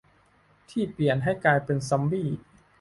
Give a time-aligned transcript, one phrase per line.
[0.69, 2.27] ที่เปลี่ยนให้กลายเป็นซอมบี้